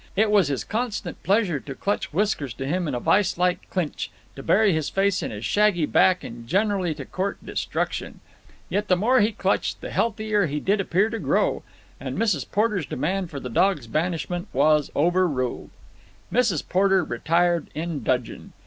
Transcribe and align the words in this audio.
It 0.15 0.31
was 0.31 0.47
his 0.47 0.63
constant 0.63 1.21
pleasure 1.21 1.59
to 1.59 1.75
clutch 1.75 2.11
Whiskers 2.11 2.55
to 2.55 2.65
him 2.65 2.87
in 2.87 2.95
a 2.95 2.99
vice 2.99 3.37
like 3.37 3.69
clinch, 3.69 4.09
to 4.35 4.41
bury 4.41 4.73
his 4.73 4.89
face 4.89 5.21
in 5.21 5.29
his 5.29 5.45
shaggy 5.45 5.85
back, 5.85 6.23
and 6.23 6.47
generally 6.47 6.95
to 6.95 7.05
court 7.05 7.37
destruction. 7.45 8.19
Yet 8.67 8.87
the 8.87 8.95
more 8.95 9.19
he 9.19 9.31
clutched, 9.31 9.79
the 9.79 9.91
healthier 9.91 10.47
did 10.47 10.65
he 10.67 10.73
appear 10.81 11.11
to 11.11 11.19
grow, 11.19 11.61
and 11.99 12.17
Mrs. 12.17 12.49
Porter's 12.51 12.87
demand 12.87 13.29
for 13.29 13.39
the 13.39 13.47
dog's 13.47 13.85
banishment 13.85 14.47
was 14.53 14.89
overruled. 14.95 15.69
Mrs. 16.33 16.67
Porter 16.67 17.03
retired 17.03 17.67
in 17.75 18.01
dudgeon. 18.01 18.53